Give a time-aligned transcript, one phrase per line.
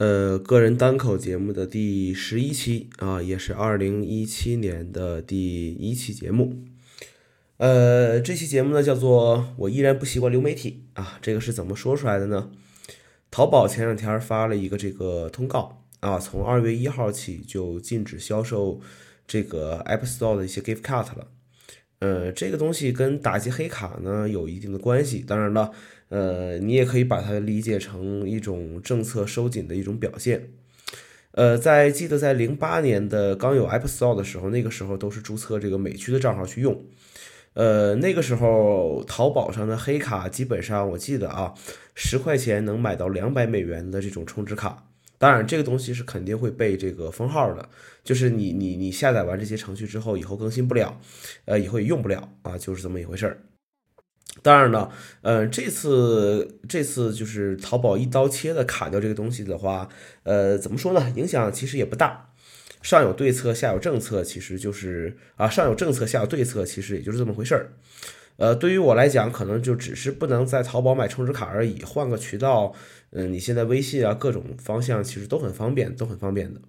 [0.00, 6.64] 呃，个人单口节目的第十一期啊，也是二零一七年的第一期节目。
[7.58, 12.50] 呃，这期节目呢叫做“我依然不习惯流媒体”啊，这个是怎么说出来的呢？
[13.30, 18.80] 淘宝前两天发了一个这个通告啊，从二月一号起就禁止销售
[19.26, 21.28] 这个 App Store 的一些 Gift Card 了。
[21.98, 25.18] 呃，这个东西跟打击黑卡呢有一定的关系。
[25.18, 25.70] 当然了，
[26.10, 30.50] 呃，你也可以把它理解成一种政策收紧的一种表现。
[31.32, 36.84] 呃，在记得在零八年的刚有 App Store 的时候，那个时候都是注册这个美区的账号去用。
[37.54, 41.54] 呃，那个时候淘宝上的黑卡基本上我记得啊，
[41.94, 44.86] 十块钱能买到两百美元的这种充值卡。
[45.18, 47.68] 当然，这个东西是肯定会被这个封号的，
[48.02, 50.98] 就是你你你下载完这些程序之后，以后更新不了，
[51.44, 53.42] 呃，以后也用不了啊，就是这么一回事儿。
[54.42, 54.90] 当然了，
[55.22, 59.88] 呃，这次这次就是淘宝一刀切的卡掉这个东西的话，
[60.22, 61.12] 呃，怎么说呢？
[61.16, 62.28] 影响其实也不大。
[62.80, 67.72] 上有对策，下有政策，其实就是啊，上有政策，下有对策，其实也就是这么回事儿。
[68.38, 72.72] 呃，对于我来讲，可能就只是不能在淘宝买充值卡而已，换个渠道。
[73.10, 76.60] 嗯，你现在微信啊，各种方向其实都很方便，都很方便的。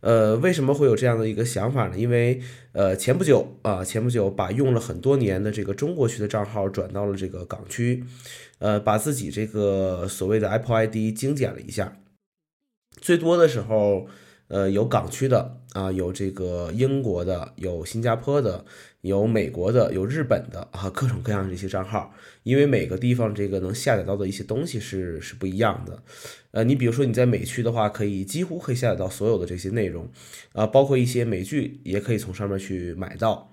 [0.00, 1.98] 呃，为什么会有这样的一个想法呢？
[1.98, 2.40] 因为
[2.72, 8.04] 呃，前不久啊，前不久把用了很多年的这个中国区的账号转到了这个港区，
[8.58, 11.96] 呃，把自己这个所谓的 Apple ID 精简了一下，
[13.00, 14.08] 最多的时候。
[14.50, 18.64] 呃，有港区的啊，有这个英国的，有新加坡的，
[19.00, 22.12] 有美国的，有日本的啊，各种各样的这些账号。
[22.42, 26.02] 因为每个地方这个能下载到的一些东西是是不一样的。
[26.50, 30.10] 呃，你比如说你在美区的话，可以几乎可以下载到所有的这些内容，
[30.52, 33.52] 啊，包括一些美剧也可以从上面去买到。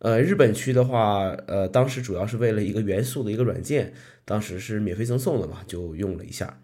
[0.00, 3.94] 呃，日本区的话，呃，当时主要是为了一个元素的一个软件，
[4.26, 6.60] 当时是免费赠送的嘛，就用了一下。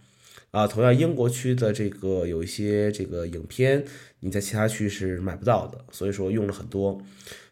[0.51, 3.85] 啊，同样英国区的这个有一些这个影片，
[4.19, 7.01] 你在其他区是买不到的，所以说用了很多。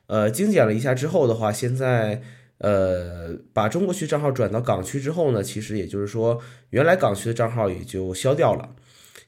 [0.07, 2.22] 呃，精简了一下之后的话，现在
[2.59, 8.75] 呃把中国区账号转到港区之后呢，其实也就是说原来港区的账号也就消掉了。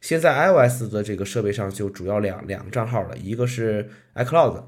[0.01, 4.65] 现在 iOS 的这个设备上就主要两两个账号了，一个是 iCloud，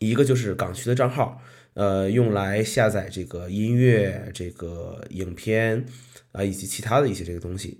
[0.00, 1.40] 一个就是港区的账号，
[1.74, 5.84] 呃，用来下载这个音乐、这个影片
[6.32, 7.78] 啊以及其他的一些这个东西。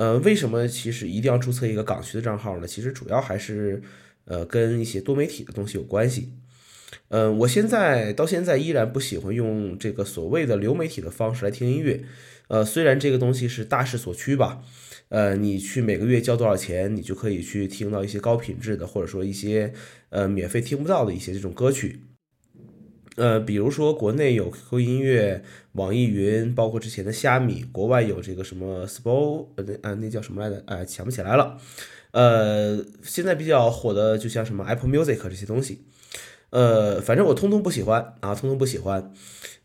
[0.00, 2.66] 呃，为什么其实一定要注册一个港区的账号呢？
[2.66, 3.82] 其实主要还是
[4.24, 6.32] 呃跟一些多媒体的东西有关系。
[7.08, 12.02] 嗯，我现在到现在依然不喜欢用这个所谓的流媒体的方式来听音乐。
[12.48, 14.62] 呃，虽然这个东西是大势所趋吧，
[15.10, 19.74] 呃，你去每个月交多少钱，你就可以去听到一些高品质的，或者说一些
[20.08, 22.00] 呃免费听不到的一些这种歌曲。
[23.20, 25.42] 呃，比如说国内有 QQ 音乐、
[25.72, 30.62] 网易云，包括之前的虾米；国外有这个什么 Spo，呃，那那叫什么来着？
[30.66, 31.58] 哎，想不起来了。
[32.12, 35.82] 呃，现在比较火的就像什么 Apple Music 这些东西。
[36.48, 39.12] 呃，反正我通通不喜欢啊，通通不喜欢。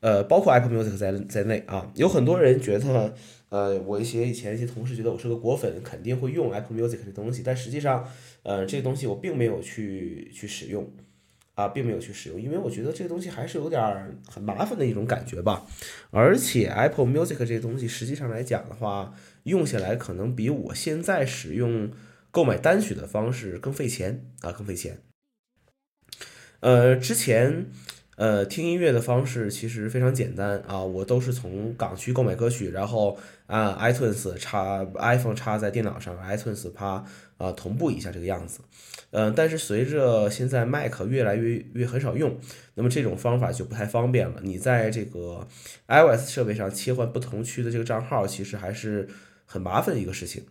[0.02, 3.16] 呃，包括 Apple Music 在在内啊，有很多人觉得，
[3.48, 8.06] 呃，我一些以前一些同事觉得我是个果粉，肯定会用 Apple Music 这东西，但实际上，
[8.44, 10.92] 呃，这个东西我并没有去去使用。
[11.56, 13.82] 啊，并没有去使用，因为我觉得这个东西还是有点
[14.30, 15.66] 很麻烦的一种感觉吧。
[16.12, 21.92] 而且 Apple Music 这个东西，实际上来讲的话，用起来可能比我现在使用
[22.30, 25.00] 购买单曲的方式更费钱啊，更费钱。
[26.60, 27.68] 呃，之前。
[28.16, 33.18] 呃，听音乐的方式其实非常简单啊，我都是从港区购买歌曲，然后
[33.48, 37.04] 按 iTunes 插 iPhone 插在电脑上，iTunes 啪
[37.38, 38.62] 啊同步一下这个样子。
[39.12, 42.40] 嗯，但是随着现在 Mac 越来越越很少用，
[42.76, 44.40] 那么这种方法就不太方便了。
[44.42, 45.46] 你在这个
[45.88, 49.10] iOS 设备上切换不同区的这个账号，其实还是
[49.46, 50.46] 很麻烦的一个事情。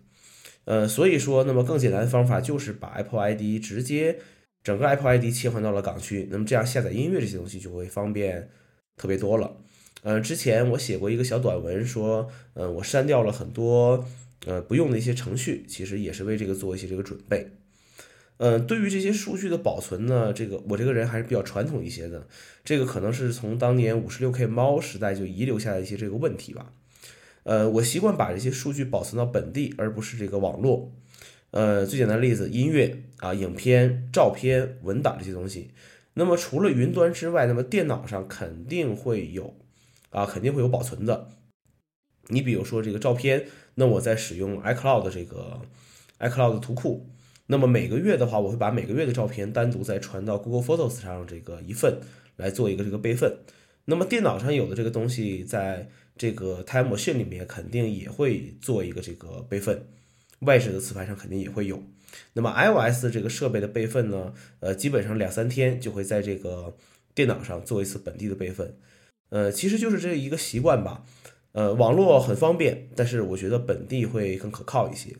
[0.66, 4.18] 呃，所以说，那么更简单的方法就是把 Apple ID 直接。
[4.64, 8.48] 整个 Apple ID 切换到了港区，那么这样下载音乐这些东西就会方便
[8.96, 9.58] 特别多了。
[10.02, 14.06] 嗯，之前我写过一个小短文，说，嗯，我删掉了很多
[14.46, 17.50] 呃不用的一些程序，其实也是为这个做一些这个准备。
[18.38, 22.26] 嗯，对于这些数据的保存呢，这个我这个人还是比较传统一些的，
[22.64, 26.72] 这个可能是从当年五十六 K 猫时代就遗留下来一些这个问题吧。
[27.44, 30.90] 呃，我习惯把这些数据保存到本地，而不是这个网络。
[31.54, 35.70] 呃，最简单的例子，音乐啊、影片、照片、文档这些东西。
[36.14, 39.54] 那么除了云端之外，那么电脑上肯定会有
[40.10, 41.28] 啊，肯定会有保存的。
[42.26, 43.46] 你比如说这个照片，
[43.76, 45.60] 那我在使用 iCloud 这个
[46.18, 47.08] iCloud 图库，
[47.46, 52.00] 那么每个月的话，我会把每个月的照片单独再传到 Google Photos 上这个一份
[52.34, 53.32] 来做一个这个备份。
[53.84, 59.86] 那么电脑上有的这个东西，在这个 Time Machine 里面肯定也会做一个这个备份。
[60.40, 61.82] 外置的磁盘上肯定也会有。
[62.34, 66.76] 那么 iOS 这个设备的备份呢，呃，基本上两三天就会在这个
[67.14, 68.76] 电脑上做一次本地的备份。
[69.30, 71.04] 呃，其实就是这一个习惯吧。
[71.52, 75.16] 呃，网络很方便，但是我觉得本地会更可靠一些。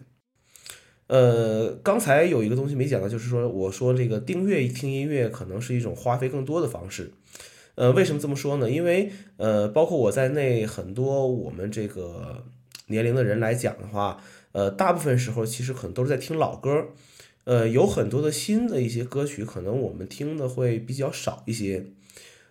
[1.07, 7.13] 呃，刚才有一个东西没讲到，就是说我说这个订阅听音乐可能是一种花费更多的方式。
[7.75, 8.71] 呃，为什么这么说呢？
[8.71, 12.45] 因为呃，包括我在内，很多我们这个
[12.87, 14.23] 年龄的人来讲的话，
[14.55, 16.91] 呃，大部分时候其实可能都是在听老歌。
[17.43, 21.85] 呃，有很多的新的一些歌曲，可能我们听的会比较少一些。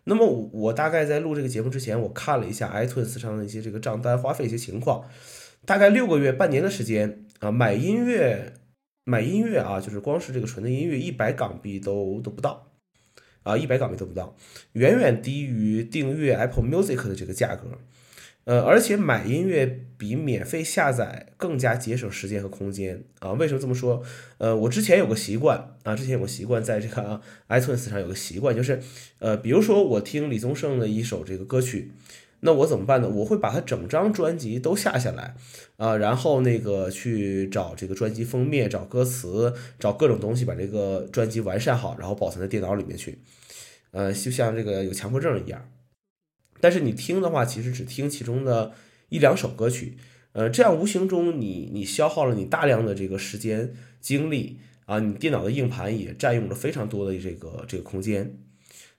[0.04, 5.10] 那么我大概在录这个节目之前，我看了一下 iTunes 上的一些这个账单花费一些情况，
[5.66, 8.54] 大概六个月、半年的时间啊，买音乐
[9.06, 12.68] 买音乐啊，就是光是这个纯的音乐，一百港币都都不到
[13.44, 14.36] 啊，一百港币都不到，
[14.74, 17.80] 远远低于订阅 Apple Music 的这个价格。
[18.46, 23.32] 呃，而且买音乐比免费下载更加节省时间和空间啊！
[23.32, 24.04] 为什么这么说？
[24.38, 28.82] 呃，我之前有个习惯啊，之前有个习惯，在这个 iTunes 上有个习惯，就是
[29.20, 31.92] 呃，比如说我听李宗盛的一首这个歌曲，
[32.42, 33.08] 那我怎么办呢？
[33.08, 35.36] 我会把它整张专辑都下下来
[35.78, 43.18] 啊，然后那个去找这个专辑封面、找歌词、找各种东西，把这个专辑完善好，然后保存在电脑里面去，
[43.92, 45.66] 呃，就像这个有强迫症一样。
[46.64, 48.72] 但是你听的话，其实只听其中的
[49.10, 49.98] 一两首歌曲，
[50.32, 58.38] 呃，这样无形中你你消耗了你大量的这个时间精力啊，你电脑的硬盘也占用了非常多的这个这个空间，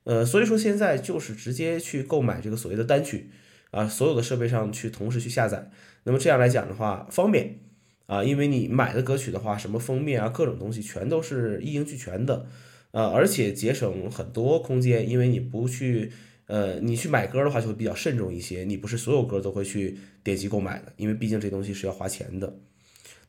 [0.03, 3.31] 呃，所以说现在就是直接去购买这个所谓的单曲
[3.71, 5.71] 啊，所有的设备上去同时去下载，
[6.03, 7.61] 那么这样来讲的话方便
[8.05, 12.45] 啊，因为你买的歌曲的话，什么封面啊，各种东西全都是一应俱全的，
[12.91, 16.13] 呃，而且节省很多空间，因为你不去。
[16.47, 22.57] 呃，你去买歌的话就会比较慎重一些，你不是所有歌都会去点击购买的，因为毕竟这东西是要花钱的。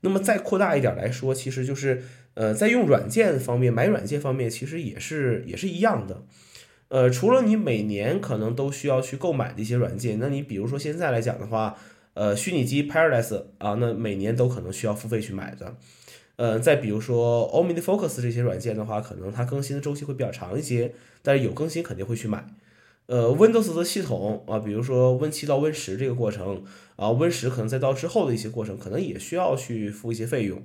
[0.01, 2.03] 那么再扩大一点来说，其实就是
[2.33, 6.23] 呃，在用软件方面，买软件方面其实也是也是一样的。
[6.89, 11.75] 呃，除了你每年可能都需要去购买的一些软件，那你比如说现在来讲的话，
[12.13, 15.75] 呃，虚拟机 Paradise 啊，那每年都可能需要付费去买的。
[16.35, 22.45] 呃，再比如说 OmniFocus 这些软件的话，可能它更新的周期会比较长一些，但是有更新肯定会去买。
[23.07, 26.63] 呃，Windows 的系统啊，比如说 Win 七到 Win 十这个过程
[26.95, 30.63] 啊，Win 十可能再到之后的一些过程，可能也需要去付一些费用。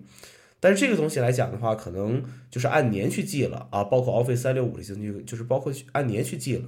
[0.58, 6.64] 但是这个东西来讲的话，可能就是按年去计了啊，包括 Office 三六五这些东西，就是包括按年去计了。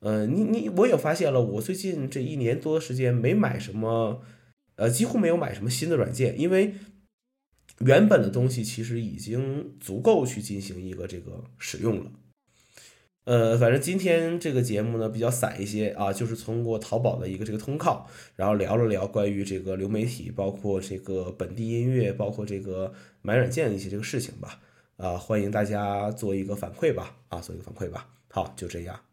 [0.00, 4.20] 呃，你你我也发现了，我最近这一年多的时间没买什么，
[4.76, 6.74] 呃，几乎没有买什么新的软件，因为
[7.80, 12.10] 原本的东西其实已经足够去进行一个这个使用了。
[13.26, 18.06] 呃，反正今天这个节目呢比较散一些啊，就是通过淘宝的一个这个通告，
[18.36, 22.92] 然后聊了聊关于这个流媒体，包括这个本地音乐，包括这个
[23.22, 24.60] 买软件的一些这个事情吧。
[24.96, 28.06] 啊，欢迎大家做一个反馈吧，啊，做一个反馈吧。
[28.28, 29.05] 好，就这样。